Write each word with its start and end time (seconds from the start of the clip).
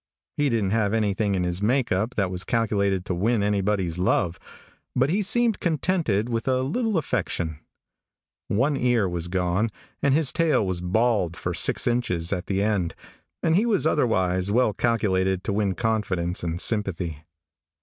He 0.35 0.49
didn't 0.49 0.71
have 0.71 0.95
anything 0.95 1.35
in 1.35 1.43
his 1.43 1.61
make 1.61 1.91
up 1.91 2.15
that 2.15 2.31
was 2.31 2.43
calculated 2.43 3.05
to 3.05 3.13
win 3.13 3.43
anybody's 3.43 3.99
love, 3.99 4.39
but 4.95 5.11
he 5.11 5.21
seemed 5.21 5.59
contented 5.59 6.27
with 6.27 6.47
a 6.47 6.63
little 6.63 6.97
affection, 6.97 7.59
one 8.47 8.75
ear 8.75 9.07
was 9.07 9.27
gone 9.27 9.69
and 10.01 10.15
his 10.15 10.33
tail 10.33 10.65
was 10.65 10.81
bald 10.81 11.37
for 11.37 11.53
six 11.53 11.85
inches 11.85 12.33
at 12.33 12.47
the 12.47 12.63
end, 12.63 12.95
and 13.43 13.55
he 13.55 13.67
was 13.67 13.85
otherwise 13.85 14.49
well 14.51 14.73
calculated 14.73 15.43
to 15.43 15.53
win 15.53 15.75
confidence 15.75 16.41
and 16.41 16.61
sympathy. 16.61 17.23